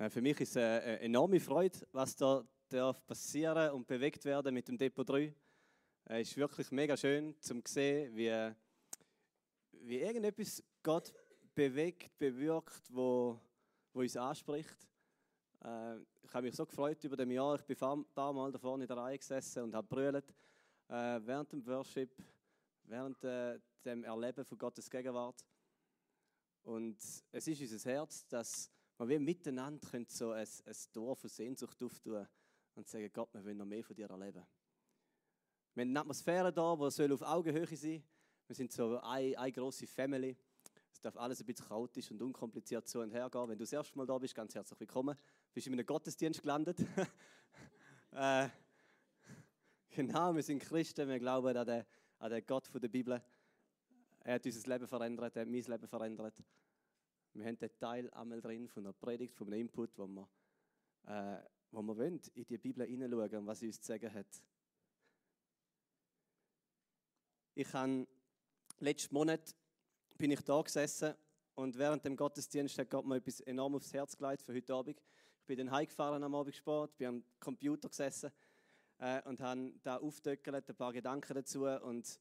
[0.00, 4.24] Äh, Für mich ist es eine eine enorme Freude, was da darf passieren und bewegt
[4.24, 5.34] werden mit dem Depot 3.
[6.06, 8.54] Es ist wirklich mega schön zum sehen, wie,
[9.72, 11.12] wie irgendetwas Gott
[11.54, 13.38] bewegt, bewirkt, wo,
[13.92, 14.88] wo uns anspricht.
[15.62, 17.56] Äh, ich habe mich so gefreut über dem Jahr.
[17.56, 20.34] Ich bin ein paar Mal da vorne in der Reihe gesessen und habe brüllt
[20.88, 22.16] äh, während dem Worship,
[22.84, 25.44] während äh, dem Erleben von Gottes Gegenwart.
[26.62, 26.96] Und
[27.32, 28.70] es ist unser Herz, dass
[29.08, 32.26] wir wie miteinander können so ein, ein Tor von Sehnsucht auftun
[32.74, 34.44] und sagen, Gott, wir wollen noch mehr von dir erleben.
[35.74, 38.02] Wir haben eine Atmosphäre da, die auf Augenhöhe sein soll.
[38.46, 40.36] Wir sind so eine, eine grosse Family.
[40.92, 43.48] Es darf alles ein bisschen chaotisch und unkompliziert zu und her gehen.
[43.48, 45.16] Wenn du das erste Mal da bist, ganz herzlich willkommen.
[45.16, 46.78] Du bist in einem Gottesdienst gelandet.
[48.12, 48.48] äh,
[49.88, 51.84] genau, wir sind Christen, wir glauben an den,
[52.18, 53.22] an den Gott von der Bibel.
[54.24, 56.34] Er hat unser Leben verändert, er hat mein Leben verändert.
[57.32, 60.28] Wir haben den Teil einmal drin von einer Predigt, von einem Input, wo wir,
[61.06, 64.26] äh, wo wir wollen, in die Bibel hineinschauen und was sie uns zu sagen hat.
[67.54, 68.06] Ich habe
[68.80, 69.54] letzten Monat
[70.18, 71.14] bin ich da gesessen
[71.54, 75.00] und während dem Gottesdienst hat Gott mir etwas enorm aufs Herz gelegt für heute Abend.
[75.42, 78.32] Ich bin dann heimgefahren am Abendsport, bin am Computer gesessen
[78.98, 82.20] äh, und habe da aufdöckelt, ein paar Gedanken dazu und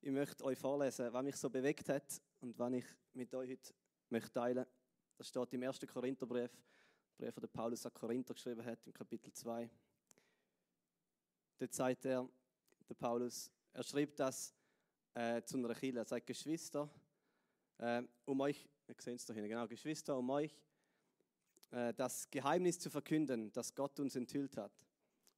[0.00, 2.84] ich möchte euch vorlesen, was mich so bewegt hat und was ich
[3.14, 3.72] mit euch heute
[4.12, 4.66] möchte teilen.
[5.16, 5.80] Das steht im 1.
[5.86, 6.50] Korintherbrief,
[7.18, 9.68] Brief, den Paulus an Korinther geschrieben hat, im Kapitel 2.
[11.58, 12.28] Dort sagt er,
[12.88, 14.54] der Paulus, er schreibt das
[15.14, 15.98] äh, zu einer Kirche.
[15.98, 16.90] Er sagt, Geschwister,
[17.78, 20.56] äh, um euch, ihr seht es da hinten, genau, Geschwister, um euch
[21.70, 24.72] äh, das Geheimnis zu verkünden, das Gott uns enthüllt hat,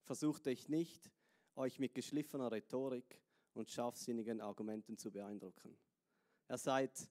[0.05, 1.11] versuchte ich nicht,
[1.57, 3.21] euch mit geschliffener Rhetorik
[3.53, 5.77] und scharfsinnigen Argumenten zu beeindrucken.
[6.49, 7.09] Er sagt,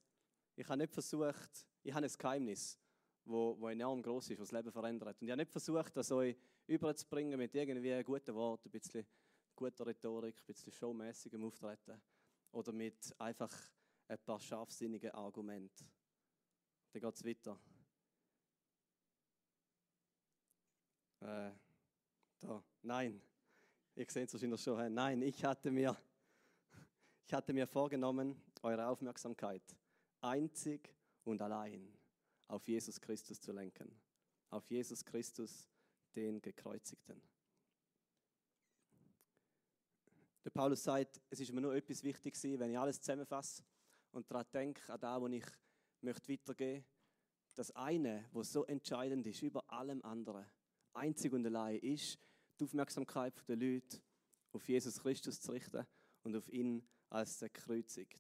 [0.56, 2.80] ich habe nicht versucht, ich habe ein Geheimnis,
[3.26, 5.20] wo, wo enorm groß ist, was das Leben verändert.
[5.20, 6.36] Und ich habe nicht versucht, das euch
[6.68, 9.06] überzubringen mit irgendwie guten Worten, ein bisschen
[9.56, 12.02] guter Rhetorik, ein bisschen showmäßigem Auftreten
[12.52, 13.52] oder mit einfach
[14.08, 15.90] ein paar scharfsinnigen Argumenten.
[16.92, 17.60] Dann geht es weiter.
[21.22, 21.52] Äh,
[22.40, 23.22] da, nein.
[23.96, 24.94] Ihr seht es wahrscheinlich schon.
[24.94, 25.96] Nein, ich hatte mir,
[27.28, 29.64] ich hatte mir vorgenommen, eure Aufmerksamkeit
[30.24, 31.98] einzig und allein
[32.48, 34.00] auf Jesus Christus zu lenken.
[34.50, 35.68] Auf Jesus Christus,
[36.16, 37.22] den Gekreuzigten.
[40.46, 43.64] Der Paulus sagt, es ist mir nur etwas wichtig gewesen, wenn ich alles zusammenfasse
[44.12, 45.46] und daran denke, an das, was ich
[46.02, 46.94] möchte weitergeben möchte.
[47.56, 50.46] Das eine, was so entscheidend ist über allem anderen,
[50.94, 52.20] einzig und allein ist,
[52.60, 54.02] die Aufmerksamkeit der Leute
[54.52, 55.86] auf Jesus Christus zu richten
[56.24, 58.20] und auf ihn als gekreuzigt.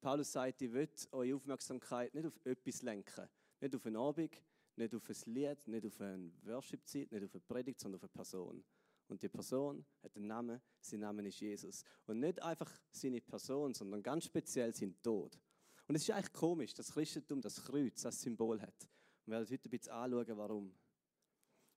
[0.00, 3.28] Paulus sagt, ich will eure Aufmerksamkeit nicht auf etwas lenken.
[3.60, 4.42] Nicht auf einen Abend,
[4.76, 8.12] nicht auf ein Lied, nicht auf eine Worship-Zeit, nicht auf eine Predigt, sondern auf eine
[8.12, 8.64] Person.
[9.08, 11.84] Und die Person hat einen Namen, sein Name ist Jesus.
[12.06, 15.38] Und nicht einfach seine Person, sondern ganz speziell sein Tod.
[15.86, 18.88] Und es ist eigentlich komisch, dass Christentum das Kreuz als Symbol hat.
[19.26, 20.74] Wir werden heute ein bisschen anschauen, warum.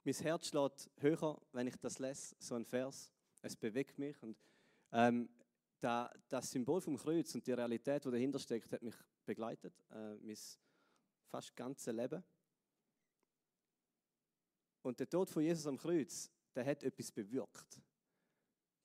[0.04, 3.12] Mein Herz schlägt höher, wenn ich das lese, so ein Vers.
[3.42, 4.22] Es bewegt mich.
[4.22, 4.38] Und
[4.92, 5.28] ähm,
[5.84, 8.96] da, das Symbol vom Kreuz und die Realität, die dahinter steckt, hat mich
[9.26, 10.38] begleitet, äh, mein
[11.26, 12.24] fast ganzes Leben.
[14.82, 17.82] Und der Tod von Jesus am Kreuz, der hat etwas bewirkt.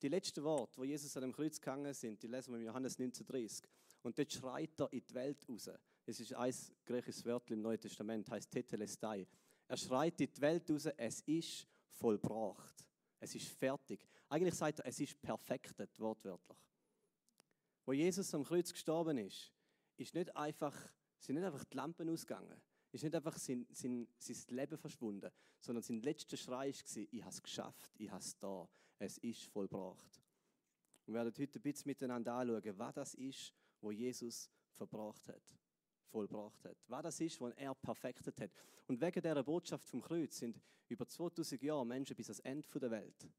[0.00, 2.98] Die letzten Worte, wo Jesus an dem Kreuz gegangen sind, die lesen wir in Johannes
[2.98, 3.64] 19,30.
[4.02, 5.70] Und dort schreit er in die Welt raus.
[6.06, 6.54] Es ist ein
[6.84, 9.26] griechisches Wort im Neuen Testament, heißt Tetelestai.
[9.66, 12.86] Er schreit in die Welt raus, es ist vollbracht.
[13.20, 14.06] Es ist fertig.
[14.28, 16.58] Eigentlich sagt er, es ist perfektet, wortwörtlich.
[17.88, 19.50] Wo Jesus am Kreuz gestorben ist,
[19.96, 20.76] ist nicht einfach,
[21.18, 22.60] sind nicht einfach die Lampen ausgegangen.
[22.92, 27.32] Ist nicht einfach sein, sein, sein Leben verschwunden, sondern sein letzter Schrei war, ich habe
[27.32, 28.68] es geschafft, ich habe es da,
[28.98, 30.22] es ist vollbracht.
[31.06, 35.56] Und wir werden heute ein bisschen miteinander anschauen, was das ist, wo Jesus verbracht hat,
[36.10, 36.76] vollbracht hat.
[36.88, 38.50] Was das ist, was er perfektet hat.
[38.86, 42.90] Und wegen dieser Botschaft vom Kreuz sind über 2000 Jahre Menschen bis ans Ende der
[42.90, 43.30] Welt,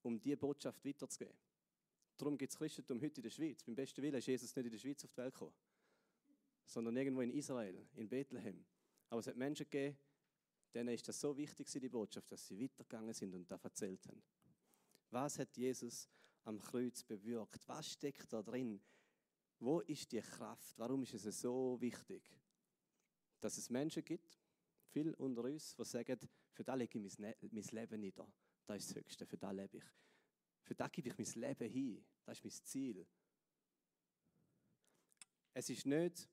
[0.00, 1.36] um diese Botschaft weiterzugeben.
[2.16, 3.62] Darum gibt es Christentum heute in der Schweiz.
[3.62, 5.54] Beim besten Willen ist Jesus nicht in der Schweiz auf die Welt gekommen,
[6.64, 8.64] sondern irgendwo in Israel, in Bethlehem.
[9.10, 9.98] Aber es hat Menschen gegeben,
[10.74, 14.22] denen ist das so wichtig, die Botschaft, dass sie weitergegangen sind und das erzählt haben.
[15.10, 16.08] Was hat Jesus
[16.44, 17.66] am Kreuz bewirkt?
[17.68, 18.80] Was steckt da drin?
[19.58, 20.78] Wo ist die Kraft?
[20.78, 22.22] Warum ist es so wichtig,
[23.40, 24.38] dass es Menschen gibt,
[24.88, 26.18] viele unter uns, die sagen,
[26.52, 28.26] für das lege ich mein Leben nieder.
[28.66, 29.84] Das ist das Höchste, für das lebe ich.
[30.66, 32.04] Für das gebe ich mein Leben hin.
[32.24, 33.06] Das ist mein Ziel.
[35.54, 36.28] Es ist nicht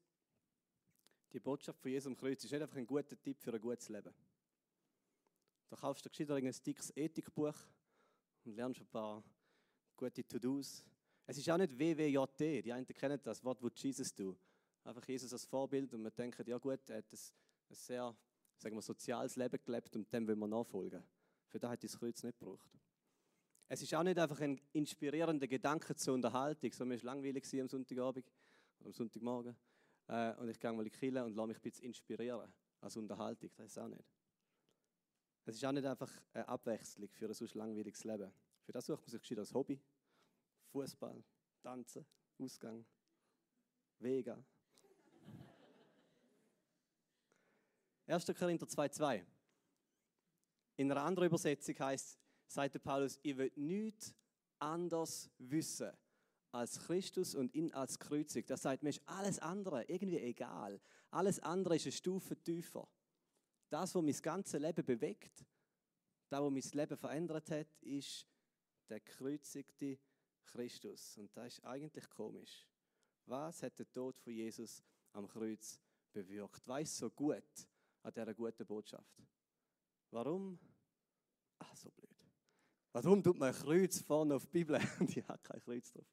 [1.31, 3.89] Die Botschaft von Jesus am Kreuz ist nicht einfach ein guter Tipp für ein gutes
[3.89, 4.13] Leben.
[5.69, 7.55] Da kaufst du gescheiter ein dickes Ethikbuch
[8.43, 9.23] und lernst ein paar
[9.95, 10.83] gute To-Dos.
[11.25, 14.37] Es ist auch nicht WWJT, die einen kennen das, What would Jesus do?
[14.83, 17.19] Einfach Jesus als Vorbild und wir denken, ja gut, er hat ein,
[17.69, 18.15] ein sehr
[18.57, 21.03] sagen wir, soziales Leben gelebt und dem will man nachfolgen.
[21.47, 22.69] Für das hat das Kreuz nicht gebraucht.
[23.73, 27.67] Es ist auch nicht einfach ein inspirierender Gedanke zur Unterhaltung, so mir war langweilig am
[27.67, 28.31] Sonntagabend
[28.77, 29.57] oder am Sonntagmorgen
[30.09, 32.97] äh, und ich gehe mal in die Kirche und lasse mich ein bisschen inspirieren als
[32.97, 34.05] Unterhaltung, das ist auch nicht.
[35.45, 38.31] Es ist auch nicht einfach eine Abwechslung für ein sonst langweiliges Leben.
[38.61, 39.81] Für das sucht man sich gescheit als Hobby.
[40.71, 41.23] Fußball,
[41.63, 42.05] Tanzen,
[42.37, 42.85] Ausgang,
[43.97, 44.37] Vega.
[48.05, 48.25] 1.
[48.37, 49.23] Korinther 2,2.
[50.75, 52.19] In einer anderen Übersetzung heißt,
[52.53, 54.13] sagt Paulus, ihr wollt nichts
[54.59, 55.91] anders wissen
[56.51, 58.45] als Christus und ihn als Kreuzig.
[58.45, 60.79] Das sagt, mir ist alles andere irgendwie egal.
[61.09, 62.87] Alles andere ist eine Stufe tiefer.
[63.69, 65.43] Das, was mein ganzes Leben bewegt,
[66.29, 68.27] das, was mein Leben verändert hat, ist
[68.87, 69.97] der gekreuzigte
[70.45, 71.17] Christus.
[71.17, 72.67] Und das ist eigentlich komisch.
[73.25, 74.83] Was hat der Tod von Jesus
[75.13, 76.67] am Kreuz bewirkt?
[76.67, 77.67] Weiß so gut
[78.03, 79.23] an dieser guten Botschaft.
[80.11, 80.59] Warum?
[81.57, 82.12] Ah, so blöd.
[82.93, 86.05] Warum tut man ein Kreuz vorne auf die Bibel und ich habe kein Kreuz drauf?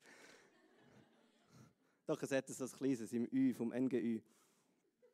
[2.07, 4.21] Doch, es hat so ein kleines im Ü, vom NGÜ.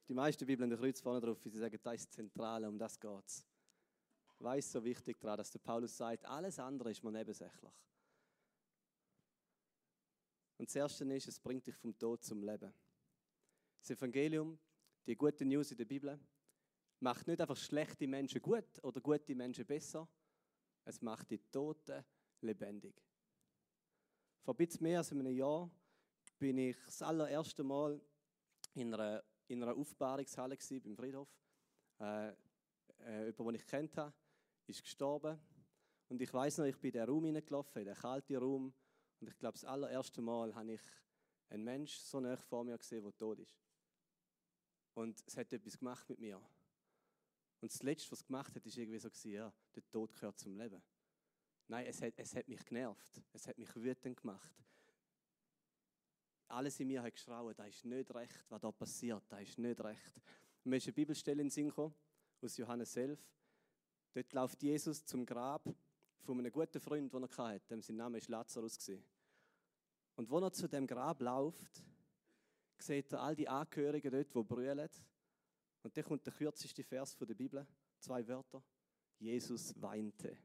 [0.08, 2.68] Die meisten Bibeln haben ein Kreuz vorne drauf, weil sie sagen, das ist das Zentrale,
[2.68, 3.44] um das geht es.
[4.38, 7.72] Weiß so wichtig daran, dass der Paulus sagt, alles andere ist mir nebensächlich.
[10.58, 12.72] Und das Erste ist, es bringt dich vom Tod zum Leben.
[13.80, 14.56] Das Evangelium,
[15.04, 16.18] die gute News in der Bibel,
[17.00, 20.08] macht nicht einfach schlechte Menschen gut oder gute Menschen besser,
[20.86, 22.04] es macht die Toten
[22.40, 22.94] lebendig.
[24.42, 25.70] Vor ein bisschen mehr als einem Jahr
[26.38, 28.00] bin ich das allererste Mal
[28.74, 31.28] in einer, in einer Aufbahrungshalle beim Friedhof.
[31.98, 32.28] Äh,
[33.00, 34.14] äh, jemand, den ich kennt habe,
[34.66, 35.38] ist gestorben.
[36.08, 38.72] Und ich weiß noch, ich bin in den Raum hineingelaufen, in den kalten Raum.
[39.20, 40.82] Und ich glaube, das allererste Mal habe ich
[41.48, 43.58] einen Menschen so nah vor mir gesehen, der tot ist.
[44.94, 46.40] Und es hat etwas gemacht mit mir.
[47.60, 50.54] Und das Letzte, was es gemacht hat, ist irgendwie so, ja, der Tod gehört zum
[50.56, 50.82] Leben.
[51.68, 53.22] Nein, es hat, es hat mich genervt.
[53.32, 54.52] Es hat mich wütend gemacht.
[56.48, 59.80] Alles in mir hat geschrauen, da ist nicht recht, was da passiert, da ist nicht
[59.80, 60.20] recht.
[60.64, 61.94] Und mir ist eine Bibelstelle in Sinn gekommen,
[62.40, 63.18] aus Johannes 11.
[64.12, 65.64] Dort läuft Jesus zum Grab
[66.20, 67.66] von einem guten Freund, den er hatte.
[67.68, 68.78] Dem sein Name war Lazarus.
[70.14, 71.82] Und wo er zu dem Grab läuft,
[72.78, 74.88] sieht er all die Angehörigen dort, die brüllen.
[75.82, 77.66] Und dann kommt der kürzeste Vers der Bibel,
[77.98, 78.62] zwei Wörter.
[79.18, 80.36] Jesus weinte.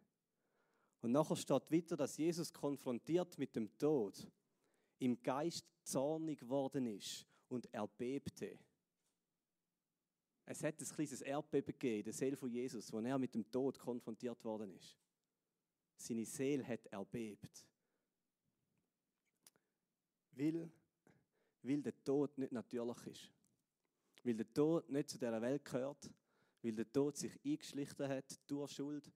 [1.02, 4.28] Und nachher steht weiter, dass Jesus konfrontiert mit dem Tod
[5.00, 8.60] im Geist zornig geworden ist und er bebte.
[10.46, 13.80] Es hat ein kleines Erdbeben gegeben der Seele von Jesus, wo er mit dem Tod
[13.80, 14.98] konfrontiert worden ist.
[15.96, 17.66] Seine Seele hat erbebt.
[20.34, 20.72] Weil,
[21.64, 23.32] weil der Tod nicht natürlich ist.
[24.24, 26.10] Weil der Tod nicht zu dieser Welt gehört,
[26.62, 29.12] weil der Tod sich eingeschlichen hat durch Schuld,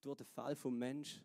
[0.00, 1.22] durch den Fall vom Mensch.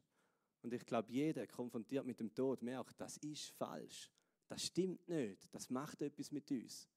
[0.61, 4.09] Und ich glaube, jeder konfrontiert mit dem Tod merkt, das ist falsch.
[4.47, 5.53] Das stimmt nicht.
[5.53, 6.89] Das macht etwas mit uns.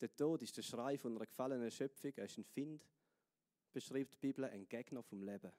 [0.00, 2.12] Der Tod ist der Schrei von einer gefallenen Schöpfung.
[2.16, 2.84] Er ist ein Find,
[3.72, 5.52] beschreibt die Bibel, ein Gegner vom Leben.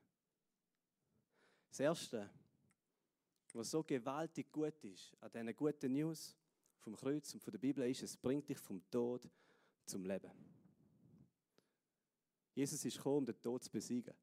[1.69, 2.29] Das Erste,
[3.53, 6.35] was so gewaltig gut ist an diesen guten News,
[6.83, 9.29] vom Kreuz und von der Bibel ist, es bringt dich vom Tod
[9.85, 10.31] zum Leben.
[12.53, 14.13] Jesus ist gekommen, um den Tod zu besiegen.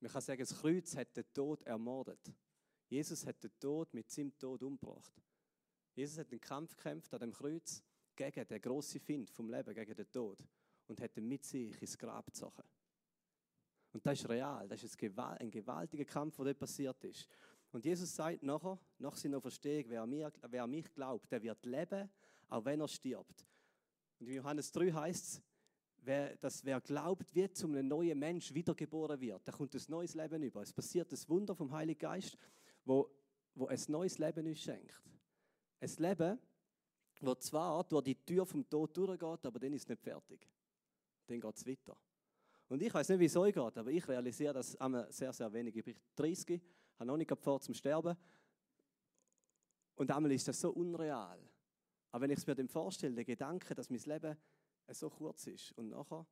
[0.00, 2.32] Man kann sagen, das Kreuz hat den Tod ermordet.
[2.88, 5.12] Jesus hat den Tod mit seinem Tod umgebracht.
[5.94, 7.82] Jesus hat den Kampf gekämpft an dem Kreuz
[8.16, 10.42] gegen den grossen Find vom Leben, gegen den Tod
[10.86, 12.62] und hat ihn mit sich ins Grab gezogen.
[13.92, 17.28] Und das ist real, das ist ein gewaltiger Kampf, der dort passiert ist.
[17.74, 22.08] Und Jesus sagt nachher, nach seiner Verstehung, wer, mir, wer mich glaubt, der wird leben,
[22.48, 23.44] auch wenn er stirbt.
[24.20, 25.42] Und in Johannes 3 heißt es,
[25.96, 29.48] wer, dass wer glaubt, wird zum einem neuen Mensch wiedergeboren wird.
[29.48, 30.62] Da kommt ein neues Leben über.
[30.62, 32.38] Es passiert das Wunder vom Heiligen Geist,
[32.84, 33.10] wo,
[33.56, 35.02] wo ein neues Leben uns schenkt.
[35.80, 36.38] Ein Leben,
[37.22, 40.48] wo zwar durch die Tür vom Tod durchgeht, aber dann ist es nicht fertig.
[41.26, 41.96] Dann geht es weiter.
[42.68, 44.78] Und ich weiß nicht, wie es euch geht, aber ich realisiere das
[45.08, 45.74] sehr, sehr wenig.
[45.74, 46.62] Ich bin 30
[46.96, 48.16] habe noch nicht vor zum Sterben.
[49.96, 51.40] Und einmal ist das so unreal.
[52.10, 54.36] Aber wenn ich es mir dann vorstelle, der Gedanke, dass mein Leben
[54.88, 56.26] so kurz ist und nachher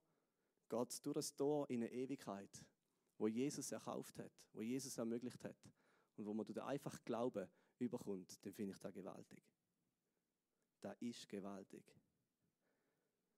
[0.68, 2.64] geht es durch das Tor in eine Ewigkeit,
[3.18, 5.56] wo Jesus erkauft hat, wo Jesus ermöglicht hat
[6.16, 9.42] und wo man durch den einfachen Glauben überkommt, dann finde ich das gewaltig.
[10.80, 11.84] das ist gewaltig.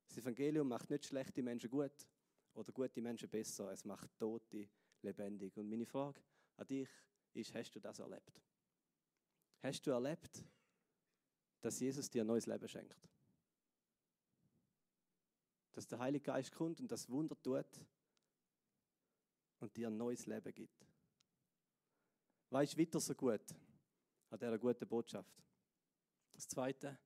[0.08, 2.06] Das Evangelium macht nicht schlechte Menschen gut
[2.54, 4.68] oder gute Menschen besser, es macht Tote
[5.02, 5.56] lebendig.
[5.56, 6.20] Und meine Frage
[6.56, 6.88] an dich
[7.36, 8.40] ist, hast du das erlebt?
[9.62, 10.44] Hast du erlebt,
[11.60, 13.08] dass Jesus dir ein neues Leben schenkt?
[15.72, 17.80] Dass der Heilige Geist kommt und das Wunder tut
[19.60, 20.86] und dir ein neues Leben gibt.
[22.50, 23.54] Weißt du weiter so gut
[24.30, 25.42] an dieser guten Botschaft?
[26.32, 26.98] Das Zweite,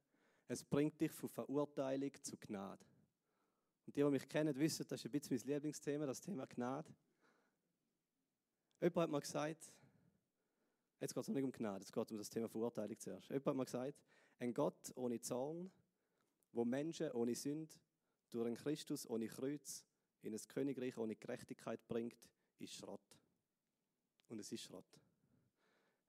[0.49, 2.85] es bringt dich von Verurteilung zu Gnade.
[3.87, 6.93] Und die, die mich kennen, wissen, das ist ein bisschen mein Lieblingsthema, das Thema Gnade.
[8.81, 9.73] Jemand hat mal gesagt,
[11.01, 13.29] jetzt geht es nicht um Gnade, es geht um das Thema Verurteilung zuerst.
[13.29, 14.03] Jemand hat mal gesagt,
[14.39, 15.71] ein Gott ohne Zorn,
[16.53, 17.73] wo Menschen ohne Sünde
[18.31, 19.85] durch einen Christus ohne Kreuz
[20.23, 22.29] in ein Königreich ohne Gerechtigkeit bringt,
[22.59, 23.19] ist Schrott.
[24.29, 25.01] Und es ist Schrott.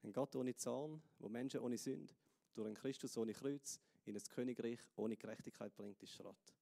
[0.02, 2.14] Ein Gott ohne Zorn, wo Menschen ohne Sünde
[2.54, 6.54] durch einen Christus ohne Kreuz in ein Königreich ohne Gerechtigkeit bringt, ist Schrott.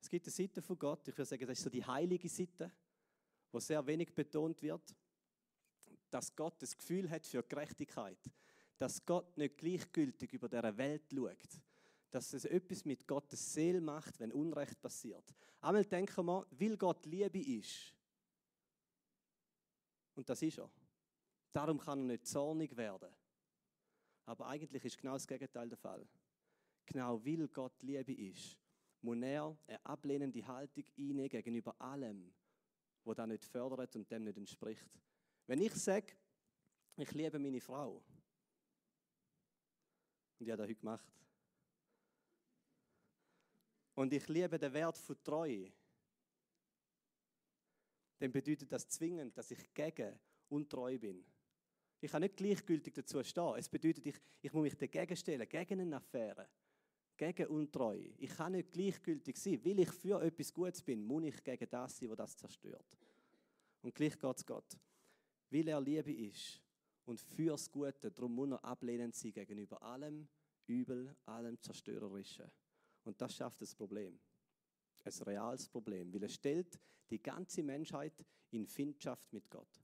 [0.00, 2.72] Es gibt eine Seite von Gott, ich würde sagen, das ist so die heilige Seite,
[3.52, 4.96] wo sehr wenig betont wird,
[6.12, 8.18] dass Gott das Gefühl hat für Gerechtigkeit,
[8.78, 11.62] dass Gott nicht gleichgültig über der Welt schaut,
[12.10, 15.24] dass es etwas mit Gottes Seele macht, wenn Unrecht passiert.
[15.60, 17.94] Einmal denken wir, weil Gott Liebe ist,
[20.14, 20.70] und das ist er,
[21.52, 23.08] darum kann er nicht zornig werden.
[24.26, 26.06] Aber eigentlich ist genau das Gegenteil der Fall.
[26.84, 28.58] Genau weil Gott Liebe ist,
[29.00, 32.34] muss er eine ablehnende Haltung einnehmen gegenüber allem,
[33.04, 34.90] was das nicht fördert und dem nicht entspricht.
[35.46, 36.14] Wenn ich sage,
[36.96, 38.02] ich liebe meine Frau,
[40.38, 41.12] und ich habe das heute gemacht,
[43.94, 45.72] und ich liebe den Wert von Treue,
[48.18, 50.18] dann bedeutet das zwingend, dass ich gegen
[50.48, 51.24] untreu bin.
[52.00, 53.54] Ich kann nicht gleichgültig dazu stehen.
[53.56, 56.48] Es bedeutet, ich, ich muss mich dagegen stellen, gegen eine Affäre,
[57.16, 58.12] gegen Untreue.
[58.18, 59.64] Ich kann nicht gleichgültig sein.
[59.64, 62.86] Weil ich für etwas Gutes bin, muss ich gegen das sein, was das zerstört.
[63.82, 64.76] Und gleich geht es Gott.
[65.52, 66.62] Weil er Liebe ist
[67.04, 70.26] und fürs Gute, darum muss er ablehnend sein gegenüber allem
[70.66, 72.50] Übel, allem Zerstörerischen.
[73.04, 74.18] Und das schafft das Problem.
[75.04, 76.80] Ein reales Problem, weil es stellt
[77.10, 79.82] die ganze Menschheit in Findschaft mit Gott.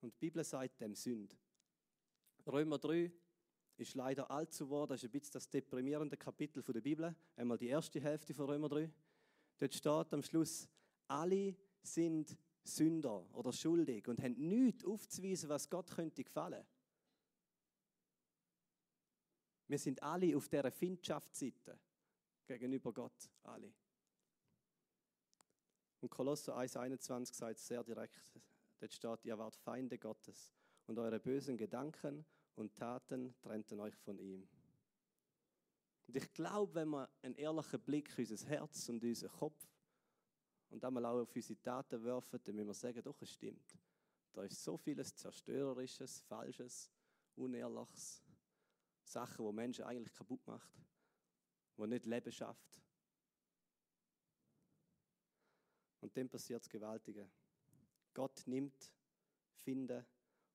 [0.00, 1.38] Und die Bibel sagt dem Sünd.
[2.46, 3.12] Römer 3
[3.76, 7.14] ist leider allzu wahr, das ist ein bisschen das deprimierende Kapitel der Bibel.
[7.36, 8.90] Einmal die erste Hälfte von Römer 3.
[9.58, 10.68] Dort steht am Schluss,
[11.06, 16.64] alle sind Sünder oder schuldig und haben nichts aufzuweisen, was Gott könnte gefallen.
[19.68, 21.78] Wir sind alle auf dieser Findschaftsseite
[22.46, 23.72] gegenüber Gott, alle.
[26.00, 28.20] Und Kolosser 1,21 sagt es sehr direkt,
[28.84, 30.52] Dort steht, ihr wart Feinde Gottes
[30.86, 34.46] und eure bösen Gedanken und Taten trennten euch von ihm.
[36.06, 39.73] Und ich glaube, wenn wir einen ehrlichen Blick auf unser Herz und unseren Kopf
[40.70, 43.76] und einmal auch auf unsere Taten werfen, dann müssen wir sagen, doch, es stimmt.
[44.32, 46.90] Da ist so vieles Zerstörerisches, Falsches,
[47.36, 48.22] Unehrliches,
[49.04, 50.72] Sachen, wo Menschen eigentlich kaputt macht,
[51.76, 52.80] wo nicht Leben schafft.
[56.00, 57.30] Und dann passiert das Gewaltige.
[58.12, 58.92] Gott nimmt,
[59.54, 60.06] findet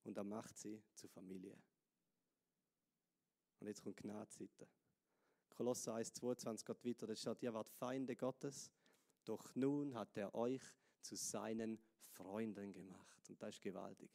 [0.04, 1.58] und er macht sie zur Familie.
[3.60, 4.68] Und jetzt kommt Gnadseite.
[5.50, 8.72] Kolosser 1, 22 geht weiter, da steht, ihr wart Feinde Gottes,
[9.29, 10.63] doch nun hat er euch
[11.01, 11.79] zu seinen
[12.13, 13.29] Freunden gemacht.
[13.29, 14.09] Und das ist gewaltig.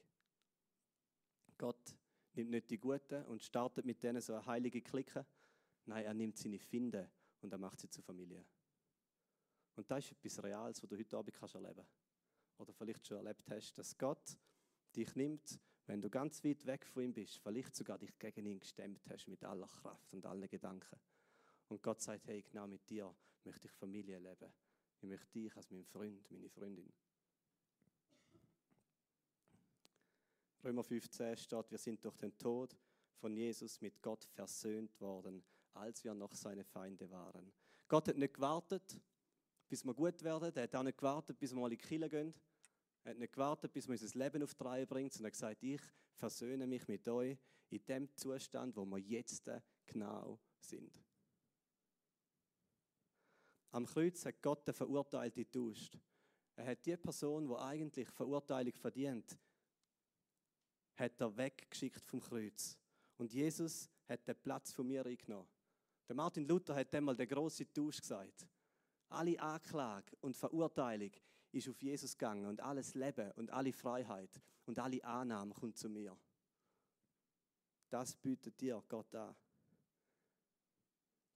[1.57, 1.95] Gott
[2.33, 5.25] nimmt nicht die Guten und startet mit denen so eine heilige Clique.
[5.87, 7.09] Nein, er nimmt seine Finde
[7.41, 8.45] und er macht sie zur Familie.
[9.77, 11.87] Und das ist etwas Reales, was du heute Abend kannst erleben
[12.59, 14.37] oder vielleicht schon erlebt hast, dass Gott
[14.97, 18.59] dich nimmt, wenn du ganz weit weg von ihm bist, vielleicht sogar dich gegen ihn
[18.59, 20.99] gestemmt hast mit aller Kraft und allen Gedanken.
[21.69, 24.53] Und Gott sagt, hey, genau mit dir möchte ich Familie leben.
[25.05, 26.91] Ich möchte dich als mein Freund, meine Freundin.
[30.65, 32.75] Römer 15 steht, wir sind durch den Tod
[33.17, 35.45] von Jesus mit Gott versöhnt worden,
[35.75, 37.53] als wir noch seine Feinde waren.
[37.87, 38.99] Gott hat nicht gewartet,
[39.69, 40.51] bis wir gut werden.
[40.55, 42.35] Er hat auch nicht gewartet, bis wir mal in die Kirche gehen.
[43.03, 45.83] Er hat nicht gewartet, bis wir unser Leben auf die Reihe bringen, sondern gesagt, ich
[46.15, 47.37] versöhne mich mit euch
[47.69, 49.51] in dem Zustand, wo wir jetzt
[49.85, 50.99] genau sind.
[53.75, 55.99] Am Kreuz hat Gott den Verurteilten getauscht.
[56.55, 59.37] Er hat die Person, die eigentlich Verurteilung verdient,
[60.95, 62.79] hat er weggeschickt vom Kreuz.
[63.17, 65.49] Und Jesus hat den Platz von mir eingenommen.
[66.07, 68.47] Der Martin Luther hat einmal den großen Tausch gesagt.
[69.09, 71.11] Alle Anklage und Verurteilung
[71.51, 75.89] ist auf Jesus gegangen und alles Leben und alle Freiheit und alle Annahme kommt zu
[75.89, 76.17] mir.
[77.91, 79.35] Das bietet dir Gott an.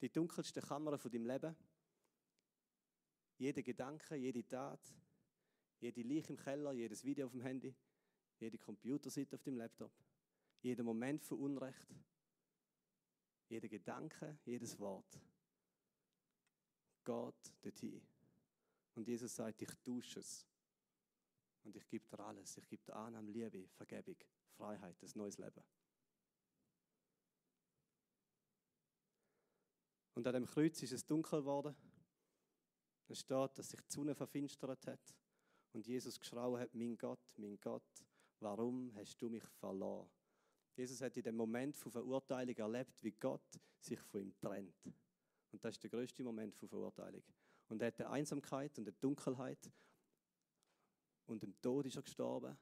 [0.01, 1.57] Die dunkelste Kammer von deinem Leben.
[3.39, 4.81] Jeder Gedanke, jede Tat,
[5.81, 7.75] jede Leiche im Keller, jedes Video auf dem Handy,
[8.41, 9.93] jede Computerseite auf dem Laptop,
[10.61, 11.95] jeder Moment von Unrecht,
[13.49, 15.21] jeder Gedanke, jedes Wort
[17.05, 18.03] geht dorthin.
[18.95, 20.45] Und Jesus sagt, ich dusche es.
[21.65, 22.57] Und ich gebe dir alles.
[22.59, 24.17] Ich gebe dir Annahme, Liebe, Vergebung,
[24.57, 25.63] Freiheit, ein neues Leben.
[30.15, 31.77] Und an dem Kreuz ist es dunkel geworden.
[33.09, 35.15] Es steht, dass sich die Sonne verfinstert hat.
[35.73, 38.07] Und Jesus geschrauen hat, mein Gott, mein Gott,
[38.41, 40.11] warum hast du mich verloren?
[40.77, 44.87] Jesus hat in dem Moment von Verurteilung erlebt, wie Gott sich von ihm trennt.
[45.51, 47.23] Und das ist der größte Moment von Verurteilung.
[47.69, 49.71] Und er hat der Einsamkeit und der Dunkelheit
[51.27, 52.57] und dem Tod ist er gestorben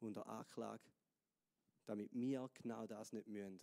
[0.00, 0.84] unter Anklage,
[1.84, 3.60] damit wir genau das nicht müssen.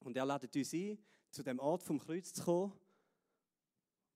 [0.00, 0.98] Und er lädt uns ein,
[1.30, 2.72] zu dem Ort vom Kreuz zu kommen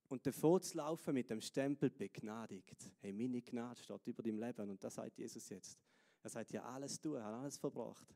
[0.09, 2.91] und davor zu laufen mit dem Stempel begnadigt.
[3.01, 5.79] Hey, meine Gnade steht über deinem Leben und das sagt Jesus jetzt.
[6.23, 8.15] Er sagt ja alles er hat alles verbracht.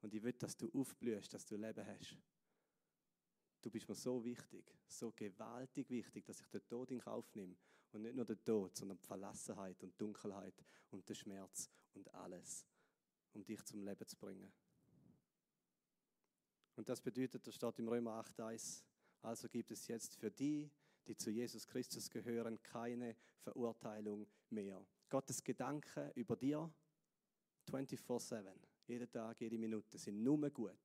[0.00, 2.16] Und ich will, dass du aufblühst, dass du Leben hast.
[3.62, 7.56] Du bist mir so wichtig, so gewaltig wichtig, dass ich den Tod in Kauf nehme.
[7.92, 12.66] Und nicht nur den Tod, sondern die Verlassenheit und Dunkelheit und den Schmerz und alles,
[13.32, 14.52] um dich zum Leben zu bringen.
[16.76, 18.82] Und das bedeutet, da steht im Römer 8,1,
[19.22, 20.70] also gibt es jetzt für die,
[21.06, 24.84] die zu Jesus Christus gehören, keine Verurteilung mehr.
[25.08, 26.72] Gottes Gedanken über dir
[27.70, 28.52] 24-7,
[28.86, 30.78] jeden Tag, jede Minute, sind nur gut.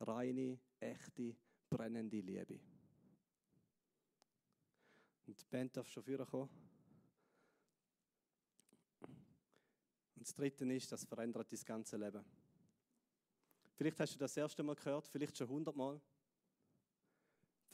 [0.00, 1.36] Reine, echte,
[1.68, 2.60] brennende Liebe.
[5.26, 6.50] Und die Band darf schon vorkommen.
[10.14, 12.24] Und das Dritte ist, das verändert dein ganze Leben.
[13.76, 16.00] Vielleicht hast du das erste Mal gehört, vielleicht schon hundertmal.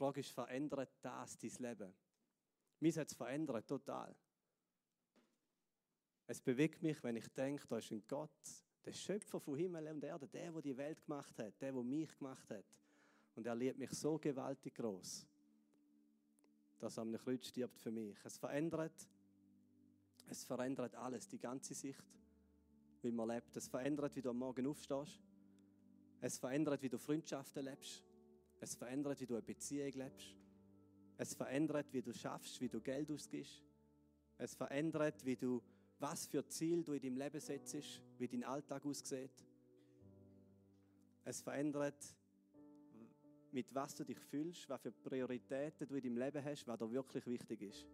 [0.01, 1.93] Die Frage ist, verändert das dein Leben?
[2.81, 4.17] Mich hat es verändert, total.
[6.27, 8.31] Es bewegt mich, wenn ich denke, da ist ein Gott,
[8.83, 12.17] der Schöpfer von Himmel und Erde, der, der die Welt gemacht hat, der, der mich
[12.17, 12.65] gemacht hat.
[13.35, 15.27] Und er liebt mich so gewaltig groß,
[16.79, 18.17] dass er am Kreuz stirbt für mich.
[18.25, 19.07] Es verändert,
[20.31, 22.07] es verändert alles, die ganze Sicht,
[23.03, 23.55] wie man lebt.
[23.55, 25.21] Es verändert, wie du am Morgen aufstehst.
[26.23, 28.10] Es verändert, wie du Freundschaften lebst.
[28.61, 30.37] Es verändert, wie du eine Beziehung lebst.
[31.17, 33.63] Es verändert, wie du schaffst, wie du Geld ausgibst.
[34.39, 35.63] Es verändert, wie du,
[35.99, 39.45] was für Ziel du in deinem Leben setzt, wie dein Alltag aussieht.
[41.25, 42.17] Es verändert,
[43.53, 46.91] mit was du dich fühlst, was für Prioritäten du in deinem Leben hast, was dir
[46.91, 47.87] wirklich wichtig ist.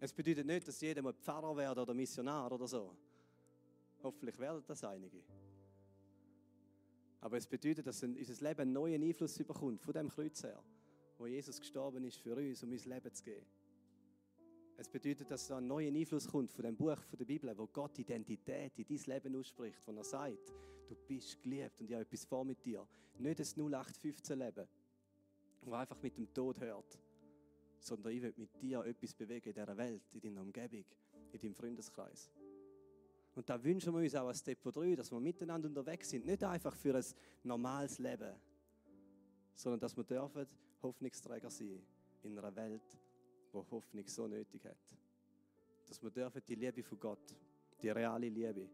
[0.00, 2.94] Es bedeutet nicht, dass jeder Pfarrer werden oder Missionar oder so.
[4.02, 5.22] Hoffentlich werden das einige.
[7.26, 10.62] Aber es bedeutet, dass unser Leben einen neuen Einfluss bekommt von dem Kreuz her,
[11.18, 13.44] wo Jesus gestorben ist für uns, um uns Leben zu geben.
[14.76, 17.66] Es bedeutet, dass da ein neuer Einfluss kommt von dem Buch von der Bibel, wo
[17.66, 20.54] Gott Identität in dein Leben ausspricht, wo er sagt,
[20.86, 22.86] du bist geliebt und ich habe etwas vor mit dir.
[23.18, 24.68] Nicht ein 0815-Leben,
[25.62, 26.96] das einfach mit dem Tod hört,
[27.80, 30.84] sondern ich will mit dir etwas bewegen in dieser Welt, in deiner Umgebung,
[31.32, 32.30] in deinem Freundeskreis.
[33.36, 36.24] Und da wünschen wir uns auch als Depot 3, dass wir miteinander unterwegs sind.
[36.24, 37.04] Nicht einfach für ein
[37.42, 38.34] normales Leben,
[39.54, 40.46] sondern dass wir dürfen
[40.82, 41.82] Hoffnungsträger sein
[42.22, 42.98] in einer Welt,
[43.52, 44.78] wo Hoffnung so nötig hat.
[45.86, 47.36] Dass wir dürfen die Liebe von Gott,
[47.82, 48.70] die reale Liebe,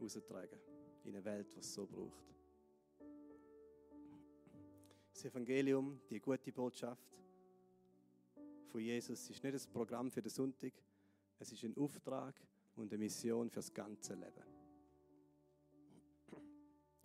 [0.00, 0.58] austragen
[1.04, 2.34] in eine Welt, die es so braucht.
[5.12, 7.16] Das Evangelium, die gute Botschaft
[8.66, 10.72] von Jesus, ist nicht ein Programm für den Sonntag,
[11.38, 12.34] es ist ein Auftrag
[12.80, 14.44] und eine Mission für das ganze Leben.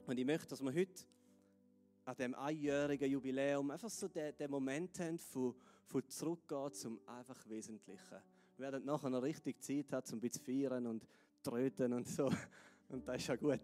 [0.05, 1.03] Und ich möchte, dass wir heute
[2.05, 7.47] an dem einjährigen Jubiläum einfach so den, den Moment haben von, von zurückgehen zum einfach
[7.49, 8.17] Wesentlichen.
[8.57, 11.07] Wir werden nachher noch richtig Zeit haben, um ein bisschen feiern und
[11.43, 12.31] tröten und so.
[12.88, 13.61] Und das ist ja gut.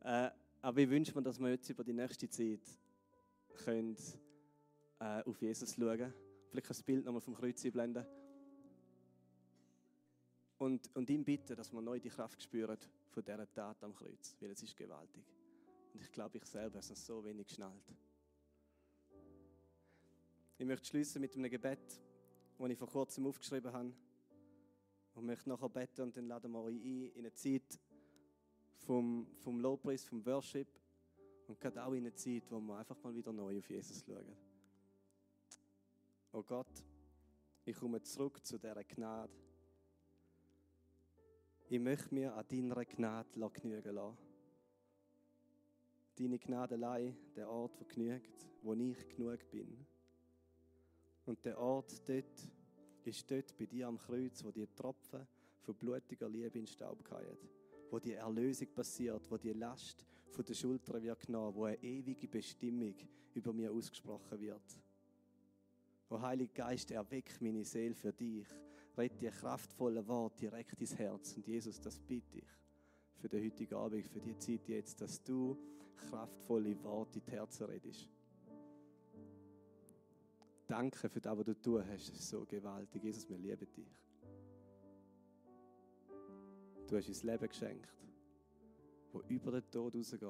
[0.00, 0.30] Äh,
[0.62, 2.62] aber ich wünsche mir, dass wir jetzt über die nächste Zeit
[3.62, 3.94] können,
[5.00, 6.14] äh, auf Jesus schauen
[6.50, 8.06] Vielleicht das Bild nochmal vom Kreuz blenden
[10.58, 12.76] und, und ihm bitten, dass wir neu die Kraft spüren
[13.10, 15.24] von dieser Tat am Kreuz, weil es ist gewaltig.
[15.94, 17.82] Und ich glaube, ich selber habe es so wenig geschnallt.
[20.58, 22.00] Ich möchte schließen mit einem Gebet,
[22.58, 23.92] das ich vor kurzem aufgeschrieben habe.
[25.14, 27.80] Und möchte nachher beten und dann laden wir euch ein in eine Zeit
[28.76, 30.68] vom, vom Lobpreis, vom Worship
[31.48, 34.36] und gerade auch in eine Zeit, wo wir einfach mal wieder neu auf Jesus schauen.
[36.32, 36.84] Oh Gott,
[37.64, 39.32] ich komme zurück zu dieser Gnade
[41.70, 44.16] ich möchte mir an deiner Gnade genügen lassen.
[46.18, 49.86] Deine Gnade allein, der Ort, wo genügt, wo ich genug bin.
[51.26, 52.50] Und der Ort dort
[53.04, 55.26] ist dort bei dir am Kreuz, wo die Tropfen
[55.60, 57.36] von blutiger Liebe in den Staub fallen,
[57.90, 62.28] wo die Erlösung passiert, wo die Last von der Schulter wird genommen, wo eine ewige
[62.28, 62.94] Bestimmung
[63.34, 64.78] über mir ausgesprochen wird.
[66.08, 68.46] O Heiliger Geist, erweck meine Seele für dich.
[68.98, 71.36] Red dir kraftvolle Wort direkt ins Herz.
[71.36, 72.48] Und Jesus, das bitte ich
[73.14, 75.56] für den heutigen Abend, für die Zeit jetzt, dass du
[75.96, 78.08] kraftvolle Worte in die Herzen redest.
[80.66, 82.10] Danke für das, was du tun hast.
[82.10, 83.02] Das ist so gewaltig.
[83.02, 83.86] Jesus, wir lieben dich.
[86.88, 87.88] Du hast uns Leben geschenkt,
[89.12, 90.22] wo über den Tod rausgeht.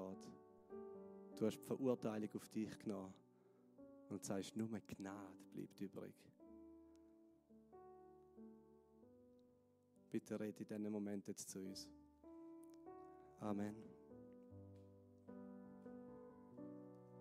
[1.36, 3.14] Du hast die Verurteilung auf dich genommen
[4.10, 6.14] und sagst, nur Gnade bleibt übrig.
[10.10, 11.88] Bitte rede in diesem Moment jetzt zu uns.
[13.40, 13.97] Amen.